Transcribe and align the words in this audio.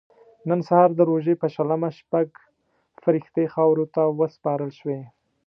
نن 0.49 0.59
سهار 0.67 0.89
د 0.95 0.99
روژې 1.09 1.33
په 1.41 1.47
شلمه 1.55 1.89
شپږ 1.99 2.27
فرښتې 3.03 3.45
خاورو 3.53 3.85
ته 3.95 4.01
وسپارل 4.19 4.71
شوې. 4.79 4.99